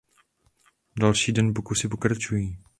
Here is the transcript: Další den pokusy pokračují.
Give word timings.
Další 0.99 1.31
den 1.31 1.53
pokusy 1.53 1.87
pokračují. 1.89 2.57